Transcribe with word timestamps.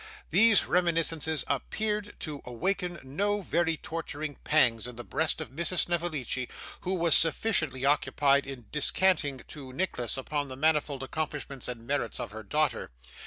These 0.31 0.65
reminiscences 0.65 1.43
appeared 1.45 2.19
to 2.21 2.41
awaken 2.43 2.99
no 3.03 3.43
very 3.43 3.77
torturing 3.77 4.33
pangs 4.43 4.87
in 4.87 4.95
the 4.95 5.03
breast 5.03 5.39
of 5.39 5.51
Mrs. 5.51 5.85
Snevellicci, 5.85 6.49
who 6.79 6.95
was 6.95 7.13
sufficiently 7.15 7.85
occupied 7.85 8.47
in 8.47 8.65
descanting 8.71 9.43
to 9.49 9.71
Nicholas 9.71 10.17
upon 10.17 10.47
the 10.47 10.55
manifold 10.57 11.03
accomplishments 11.03 11.67
and 11.67 11.85
merits 11.85 12.19
of 12.19 12.31
her 12.31 12.41
daughter. 12.41 12.89